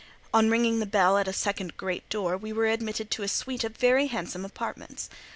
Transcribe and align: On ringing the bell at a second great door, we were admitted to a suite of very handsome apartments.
On 0.33 0.49
ringing 0.49 0.79
the 0.79 0.87
bell 0.87 1.19
at 1.19 1.27
a 1.27 1.31
second 1.31 1.77
great 1.77 2.09
door, 2.09 2.35
we 2.35 2.51
were 2.51 2.65
admitted 2.65 3.11
to 3.11 3.21
a 3.21 3.27
suite 3.27 3.63
of 3.63 3.77
very 3.77 4.07
handsome 4.07 4.43
apartments. 4.43 5.11